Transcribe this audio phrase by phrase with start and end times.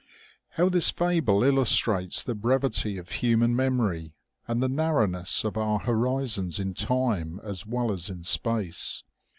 [0.57, 4.15] "How this fable illustrates the brevity of human mem ory
[4.47, 4.67] and the.
[4.67, 9.03] narrowness of our horizons in time as well as in space